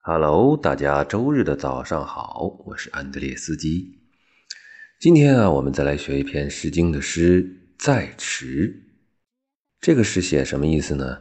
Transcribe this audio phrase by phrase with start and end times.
[0.00, 3.98] Hello，大家周日的早上好，我是安德烈斯基。
[4.98, 7.42] 今天啊，我们再来学一篇《诗经》的诗
[7.78, 8.72] 《在池》。
[9.80, 11.18] 这个诗写什么意思呢？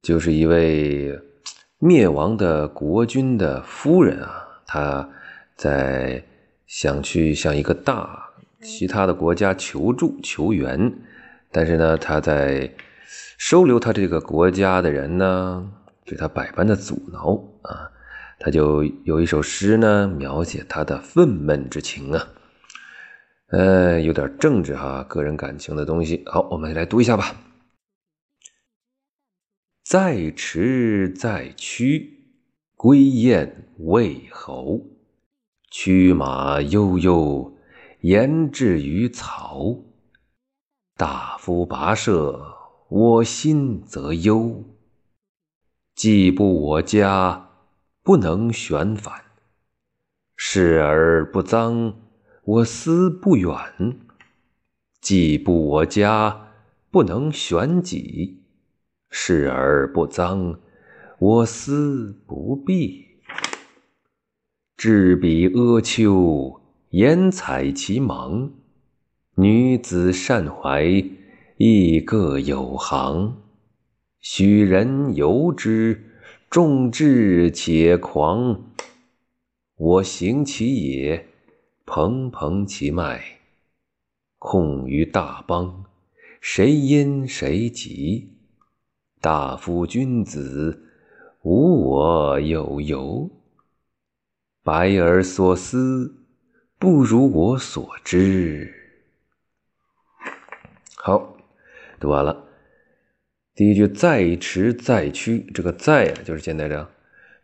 [0.00, 1.18] 就是一位
[1.78, 5.10] 灭亡的国君的夫人啊，她
[5.56, 6.24] 在
[6.66, 8.30] 想去向一个大
[8.62, 10.90] 其他的国家求助求援，
[11.50, 12.72] 但是呢，她在
[13.36, 15.72] 收留她这个国家的人呢。
[16.06, 17.90] 对他百般的阻挠啊，
[18.38, 22.28] 他就有一首诗呢，描写他的愤懑之情啊，
[23.48, 26.22] 呃，有点政治哈，个人感情的东西。
[26.26, 27.34] 好，我们来读一下吧。
[29.84, 32.24] 在池在曲，
[32.76, 34.80] 归雁未侯。
[35.70, 37.56] 驱马悠悠，
[38.00, 39.76] 言至于曹。
[40.96, 42.56] 大夫跋涉，
[42.88, 44.64] 我心则忧。
[45.94, 47.49] 既不我家，
[48.02, 49.12] 不能旋反；
[50.34, 51.94] 视而不脏，
[52.44, 53.54] 我思不远。
[55.00, 56.48] 既不我家，
[56.90, 58.38] 不能旋己；
[59.10, 60.58] 视而不脏，
[61.18, 63.06] 我思不避。
[64.76, 68.50] 至彼阿丘，言采其芒。
[69.34, 71.04] 女子善怀，
[71.58, 73.42] 亦各有行。
[74.20, 76.09] 许人由之，
[76.50, 78.72] 众志且狂。
[79.76, 81.28] 我行其也，
[81.86, 83.38] 蓬蓬其脉。
[84.36, 85.84] 控于大邦，
[86.40, 88.32] 谁因谁及？
[89.20, 90.90] 大夫君子，
[91.42, 93.30] 无我有由。
[94.64, 96.16] 白而所思，
[96.80, 98.74] 不如我所知。
[100.96, 101.36] 好，
[102.00, 102.49] 读完了。
[103.60, 106.88] 第一句在池在曲，这个在啊，就是现在这样，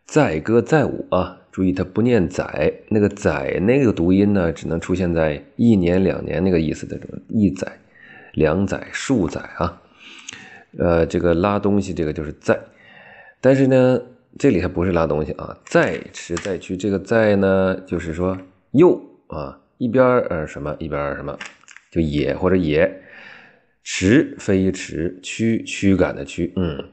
[0.06, 1.38] 载歌载舞啊。
[1.52, 7.70] 注意，它不念载，那个载那个读音呢，只能出现在一年两年那个意思的一载、
[8.32, 9.82] 两载、数载啊。
[10.78, 12.58] 呃，这个拉东西，这个就是在，
[13.42, 14.00] 但是呢，
[14.38, 15.54] 这里它不是拉东西啊。
[15.66, 18.38] 在池在曲，这个在呢，就是说
[18.70, 21.38] 又啊，一边呃什么，一边什么，
[21.90, 23.02] 就也或者也。
[23.88, 26.88] 驰飞驰，驱驱赶的驱，嗯，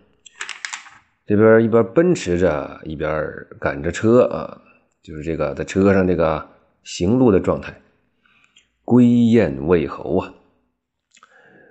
[1.25, 4.61] 这边一边奔驰着，一边赶着车啊，
[5.01, 6.47] 就是这个在车上这个
[6.83, 7.81] 行路的状态。
[8.85, 10.35] 归雁未侯啊，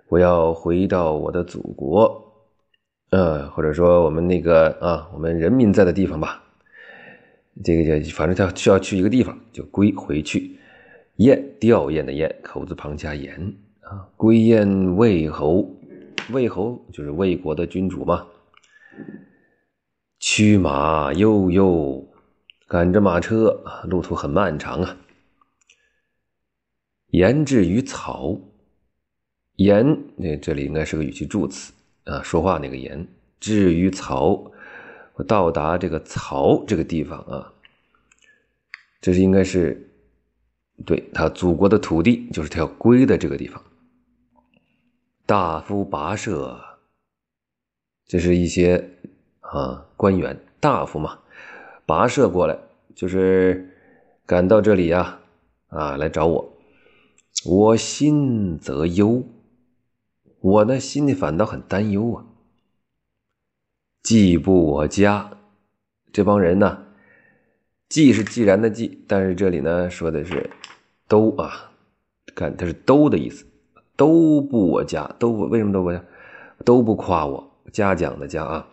[0.09, 2.51] 我要回到我的祖国，
[3.11, 6.43] 嗯，或者说我们那个啊，我们人民在的地方吧。
[7.63, 10.59] 这个叫反正他需要去一个地方，就归回去。
[11.19, 13.55] 雁，吊唁的雁，口字旁加言。
[13.83, 15.69] 啊归雁魏侯，
[16.31, 18.27] 魏侯就是魏国的君主嘛。
[20.19, 22.07] 驱马悠悠，
[22.69, 24.97] 赶着马车，路途很漫长啊。
[27.09, 28.41] 言至于曹，
[29.57, 31.73] 言那这里应该是个语气助词
[32.05, 33.07] 啊，说话那个言。
[33.41, 34.53] 至于曹，
[35.15, 37.53] 我到达这个曹这个地方啊，
[39.01, 39.91] 这是应该是
[40.87, 43.63] 对他祖国的土地，就是他要归的这个地方。
[45.25, 46.61] 大夫跋涉，
[48.07, 48.91] 这是一些
[49.41, 51.21] 啊官员大夫嘛，
[51.87, 52.59] 跋涉过来
[52.95, 53.73] 就是
[54.27, 55.21] 赶到这里呀
[55.69, 56.53] 啊来找我，
[57.45, 59.23] 我心则忧，
[60.41, 62.27] 我呢心里反倒很担忧啊。
[64.03, 65.39] 既不我家，
[66.13, 66.87] 这帮人呢，
[67.89, 70.51] 既是既然的既，但是这里呢说的是
[71.07, 71.73] 都啊，
[72.35, 73.47] 看它是都的意思。
[73.97, 76.05] 都不我家，都不为什么都不家，
[76.65, 78.69] 都不夸我嘉奖的嘉啊！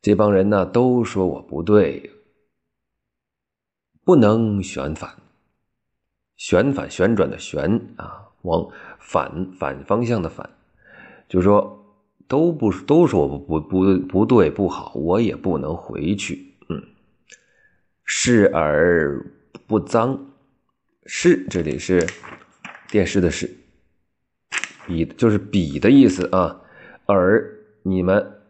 [0.00, 2.10] 这帮人呢都说我不对，
[4.04, 5.10] 不能旋反，
[6.36, 8.68] 旋反旋转的旋啊，往
[9.00, 10.48] 反反方向的反，
[11.28, 11.84] 就说
[12.28, 16.54] 都不都说我不不不对不好，我也不能回去。
[16.68, 16.82] 嗯，
[18.04, 19.24] 视而
[19.66, 20.32] 不脏，
[21.06, 22.06] 视这里是
[22.90, 23.50] 电视的视。
[24.86, 26.60] 比就是比的意思啊，
[27.06, 28.40] 而你们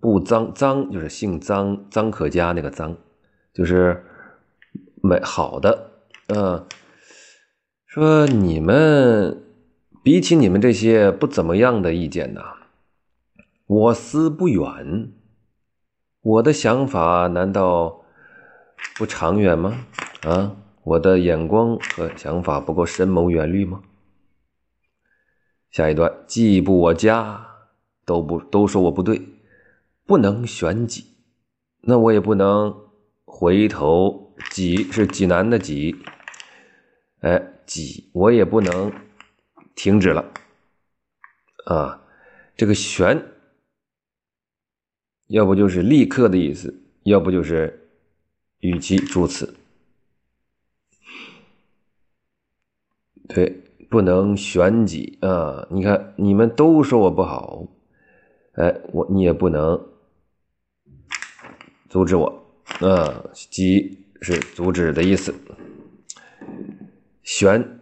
[0.00, 2.96] 不脏脏就是姓脏脏可嘉那个脏，
[3.52, 4.04] 就是
[5.02, 5.90] 美好的，
[6.28, 6.66] 嗯，
[7.86, 9.42] 说你们
[10.02, 12.40] 比起你们这些不怎么样的意见呐，
[13.66, 15.12] 我思不远，
[16.20, 18.02] 我的想法难道
[18.96, 19.84] 不长远吗？
[20.22, 23.82] 啊，我的眼光和想法不够深谋远虑吗？
[25.76, 27.48] 下一段，既不我家，
[28.06, 29.20] 都不都说我不对，
[30.06, 31.04] 不能选己，
[31.82, 32.74] 那我也不能
[33.26, 35.94] 回头己是济南的济，
[37.20, 38.90] 哎，己我也不能
[39.74, 40.32] 停止了
[41.66, 42.02] 啊。
[42.56, 43.22] 这个旋，
[45.26, 47.90] 要不就是立刻的意思，要不就是
[48.60, 49.54] 语气助词。
[53.28, 55.66] 对，不能旋己啊！
[55.70, 57.66] 你看，你们都说我不好，
[58.54, 59.80] 哎，我你也不能
[61.88, 62.26] 阻止我
[62.80, 63.24] 啊！
[63.50, 65.34] 己是阻止的意思，
[67.22, 67.80] 旋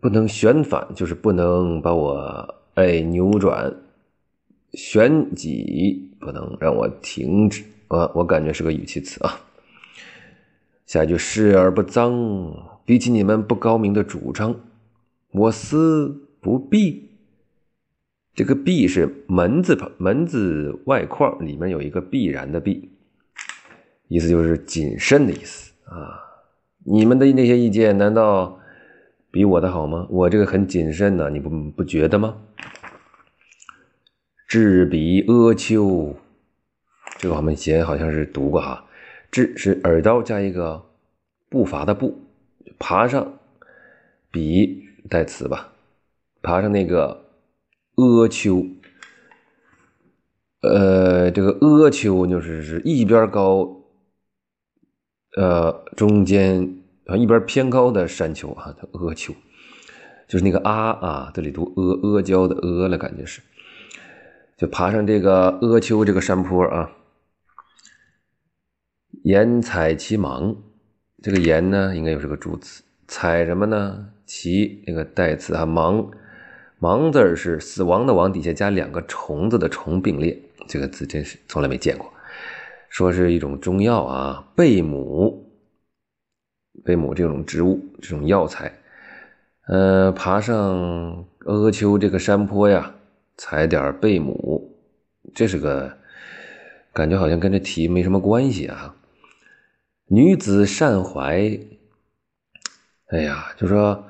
[0.00, 3.74] 不能旋反，就是不能把我哎扭转，
[4.72, 8.10] 旋己不能让我停止啊！
[8.14, 9.47] 我感觉是个语气词啊。
[10.88, 12.80] 下一句视而不脏。
[12.86, 14.58] 比起你们不高明的主张，
[15.30, 17.10] 我思不必。
[18.34, 22.90] 这个“必”是门字旁，门字外框里面有一个必然的“必”，
[24.08, 26.24] 意思就是谨慎的意思啊。
[26.84, 28.58] 你们的那些意见难道
[29.30, 30.06] 比我的好吗？
[30.08, 32.38] 我这个很谨慎呢，你不不觉得吗？
[34.48, 36.16] 陟彼阿丘，
[37.18, 38.86] 这个我们以前好像是读过哈。
[39.30, 40.86] 陟是耳刀加一个
[41.48, 42.20] 步伐的步。
[42.78, 43.40] 爬上，
[44.30, 45.72] 比代词吧，
[46.42, 47.24] 爬上那个
[47.96, 48.64] 阿丘，
[50.60, 53.82] 呃，这个阿丘就是是一边高，
[55.36, 59.34] 呃，中间啊一边偏高的山丘啊，叫阿丘，
[60.28, 63.40] 就是那个阿啊，这里读阿阿胶的阿了，感觉是，
[64.56, 66.92] 就爬上这个阿丘这个山坡啊，
[69.22, 70.56] 言采其芒。
[71.22, 72.82] 这个言呢，应该又是个助词。
[73.08, 74.08] 采什么呢？
[74.24, 76.10] 其那个代词啊，芒，
[76.78, 80.38] 芒字是死亡的亡底下加两个虫子的虫并列。
[80.68, 82.12] 这个字真是从来没见过。
[82.90, 85.50] 说是一种中药啊，贝母，
[86.84, 88.72] 贝母这种植物，这种药材。
[89.66, 92.94] 呃，爬上阿丘这个山坡呀，
[93.36, 94.78] 采点贝母，
[95.34, 95.96] 这是个
[96.92, 98.94] 感觉好像跟这题没什么关系啊。
[100.10, 101.60] 女子善怀，
[103.08, 104.06] 哎呀，就说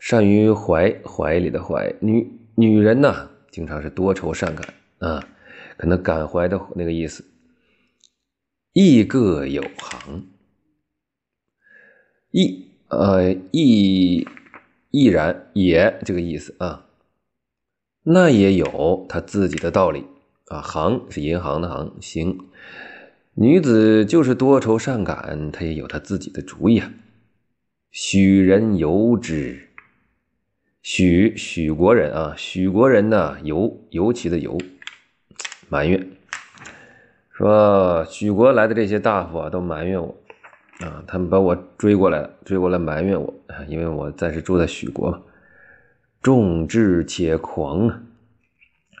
[0.00, 5.28] 善于怀怀里的怀，女女人呢，经常是多愁善感啊，
[5.76, 7.24] 可能感怀的那个意思。
[8.72, 10.26] 亦各有行，
[12.32, 14.26] 亦呃亦
[14.90, 16.86] 亦然也这个意思啊，
[18.02, 20.04] 那也有他自己的道理
[20.48, 20.60] 啊。
[20.60, 22.48] 行是银行的行，行。
[23.38, 26.90] 女子就是多愁善感，她也有她自己的主意啊。
[27.90, 29.68] 许人尤之，
[30.80, 34.56] 许许国人啊，许国人呢尤尤其的尤
[35.68, 36.08] 埋怨，
[37.30, 40.16] 说许国来的这些大夫啊都埋怨我
[40.80, 43.34] 啊，他们把我追过来了，追过来埋怨我，
[43.68, 45.20] 因为我暂时住在许国嘛。
[46.22, 48.02] 众志且狂啊，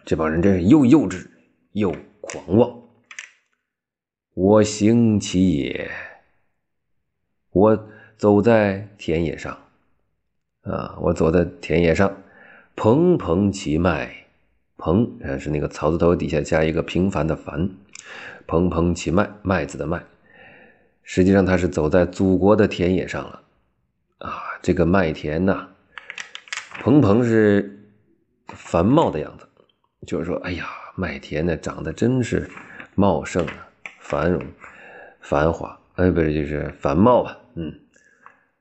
[0.04, 1.26] 这帮人真是又幼稚
[1.72, 2.82] 又狂妄。
[4.36, 5.90] 我行其野，
[7.52, 7.88] 我
[8.18, 9.56] 走在田野上，
[10.60, 12.14] 啊，我走在田野上，
[12.74, 14.14] 蓬蓬其脉，
[14.76, 15.10] 蓬
[15.40, 17.70] 是那个草字头底下加一个平凡的凡，
[18.46, 20.04] 蓬蓬其脉，麦子的麦，
[21.02, 23.42] 实际上他是走在祖国的田野上了，
[24.18, 25.66] 啊，这个麦田呐，
[26.82, 27.88] 蓬蓬是
[28.48, 29.48] 繁茂的样子，
[30.06, 32.46] 就是说，哎呀，麦田呢长得真是
[32.94, 33.62] 茂盛啊。
[34.08, 34.40] 繁荣、
[35.20, 37.36] 繁华，哎，不是，就是繁茂吧？
[37.56, 37.80] 嗯，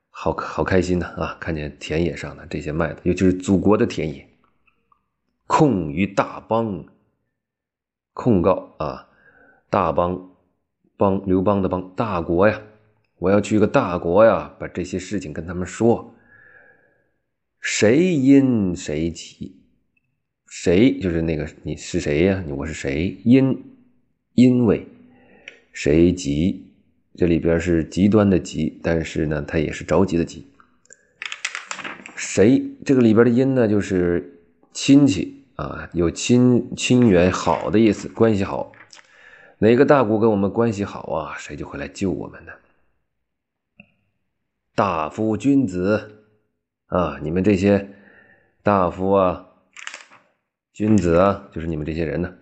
[0.09, 1.37] 好好开心的啊！
[1.39, 4.27] 看见田野上的这些麦子，尤其是祖国的田野。
[5.45, 6.83] 控于大邦，
[8.13, 9.07] 控告啊，
[9.69, 10.31] 大邦
[10.97, 12.59] 邦刘邦的邦，大国呀！
[13.19, 16.11] 我要去个大国呀，把这些事情跟他们说。
[17.61, 19.61] 谁因谁起？
[20.47, 22.43] 谁就是那个你是谁呀？
[22.49, 23.15] 我是谁？
[23.23, 23.63] 因
[24.33, 24.87] 因为。
[25.75, 26.71] 谁急？
[27.17, 30.47] 这里边是极端的急，但是呢，它也是着急的急。
[32.15, 32.63] 谁？
[32.85, 34.39] 这个里边的因呢，就是
[34.71, 38.71] 亲戚啊，有亲亲缘好的意思，关系好。
[39.57, 41.35] 哪个大国跟我们关系好啊？
[41.37, 42.53] 谁就会来救我们呢。
[44.75, 46.23] 大夫君子
[46.87, 47.89] 啊，你们这些
[48.63, 49.45] 大夫啊、
[50.71, 52.33] 君子啊，就是你们这些人呢，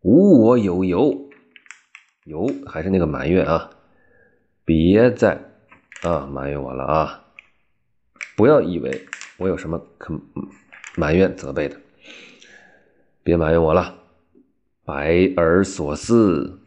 [0.00, 1.25] 无我有由。
[2.26, 3.70] 有还是那个埋怨啊！
[4.64, 5.40] 别再
[6.02, 7.24] 啊埋怨我了啊！
[8.36, 9.06] 不要以为
[9.36, 10.12] 我有什么可
[10.96, 11.76] 埋怨责备的，
[13.22, 13.94] 别埋怨我了。
[14.84, 16.58] 百而所思，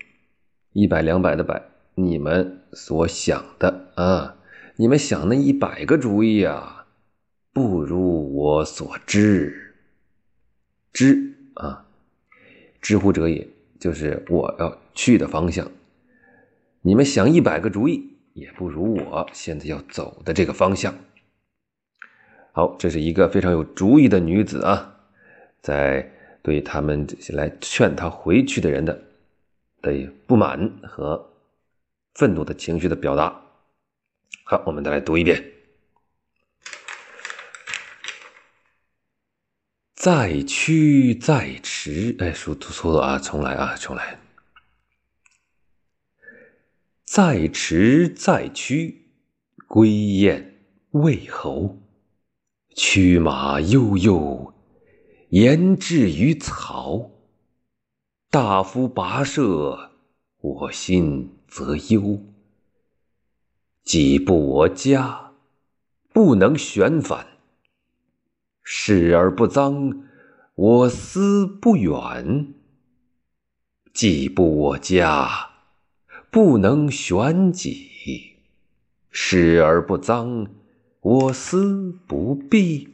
[0.71, 1.61] 一百两百的百，
[1.95, 4.37] 你们所想的啊，
[4.77, 6.87] 你们想那一百个主意啊，
[7.51, 9.75] 不如我所知。
[10.93, 11.85] 知啊，
[12.81, 13.47] 知乎者也，
[13.79, 15.71] 就是我要去的方向。
[16.81, 20.93] 你们想一百个主意，也不如我现在要走的这个方向。
[22.51, 24.95] 好，这是一个非常有主意的女子啊，
[25.61, 29.01] 在对他们这些来劝她回去的人的
[29.81, 31.31] 的不满和
[32.15, 33.41] 愤怒的情绪的表达。
[34.43, 35.43] 好，我们再来读一遍：
[39.99, 44.17] 再驱再迟，哎，说错了啊，重来啊，重来。
[47.03, 49.09] 再迟再驱，
[49.67, 50.55] 归雁
[50.91, 51.77] 未候。
[52.73, 54.53] 驱马悠悠，
[55.31, 57.11] 言至于曹。
[58.29, 59.91] 大夫跋涉，
[60.39, 62.23] 我心则忧。
[63.83, 65.33] 己不我家，
[66.13, 67.25] 不能旋返；
[68.71, 70.03] 视而不脏，
[70.53, 72.53] 我思不远。
[73.91, 75.49] 既不我家。
[76.29, 78.35] 不能旋己，
[79.09, 80.45] 视而不脏，
[81.01, 82.89] 我思不避。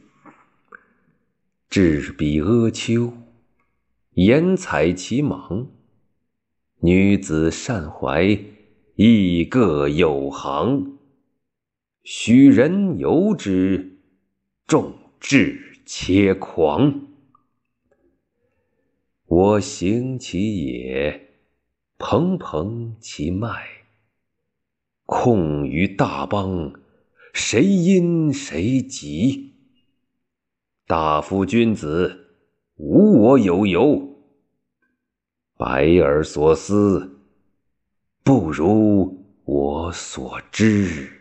[1.68, 3.12] 至彼阿丘，
[4.14, 5.66] 言采其芒。
[6.80, 8.38] 女子善怀，
[8.94, 10.96] 亦各有行。
[12.02, 13.98] 许人由之，
[14.66, 17.06] 众志且狂。
[19.24, 21.22] 我行其也。
[21.98, 23.48] 蓬蓬其脉，
[25.06, 26.74] 控于大邦，
[27.32, 29.54] 谁因谁急？
[30.86, 32.34] 大夫君子，
[32.76, 34.14] 无我有由。
[35.56, 37.18] 百尔所思，
[38.22, 41.15] 不如我所知。